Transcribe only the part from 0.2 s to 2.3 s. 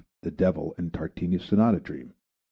_the devil in Tartini's sonata dream).